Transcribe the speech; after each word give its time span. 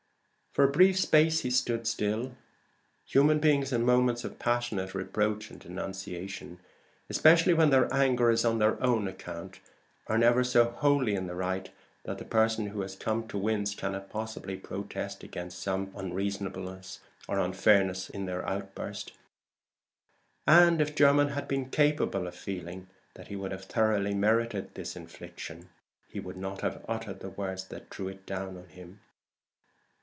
For 0.53 0.65
a 0.65 0.69
brief 0.69 0.99
space 0.99 1.39
he 1.39 1.49
stood 1.49 1.87
still. 1.87 2.35
Human 3.05 3.39
beings 3.39 3.71
in 3.71 3.85
moments 3.85 4.25
of 4.25 4.37
passionate 4.37 4.93
reproach 4.93 5.49
and 5.49 5.57
denunciation, 5.57 6.59
especially 7.09 7.53
when 7.53 7.69
their 7.69 7.91
anger 7.93 8.29
is 8.29 8.43
on 8.43 8.59
their 8.59 8.77
own 8.83 9.07
account, 9.07 9.61
are 10.07 10.17
never 10.17 10.43
so 10.43 10.65
wholly 10.65 11.15
in 11.15 11.27
the 11.27 11.35
right 11.35 11.69
that 12.03 12.17
the 12.17 12.25
person 12.25 12.65
who 12.67 12.81
has 12.81 12.97
to 12.97 13.37
wince 13.37 13.73
cannot 13.73 14.09
possibly 14.09 14.57
protest 14.57 15.23
against 15.23 15.61
some 15.61 15.89
unreasonableness 15.95 16.99
or 17.29 17.39
unfairness 17.39 18.09
in 18.09 18.25
their 18.25 18.45
outburst. 18.45 19.13
And 20.45 20.81
if 20.81 20.95
Jermyn 20.95 21.29
had 21.29 21.47
been 21.47 21.69
capable 21.69 22.27
of 22.27 22.35
feeling 22.35 22.87
that 23.13 23.29
he 23.29 23.39
had 23.41 23.57
thoroughly 23.61 24.13
merited 24.13 24.73
this 24.75 24.97
infliction, 24.97 25.69
he 26.09 26.19
would 26.19 26.35
not 26.35 26.59
have 26.59 26.83
uttered 26.89 27.21
the 27.21 27.29
words 27.29 27.63
that 27.69 27.89
drew 27.89 28.09
it 28.09 28.25
down 28.25 28.57
on 28.57 28.67
him. 28.67 28.99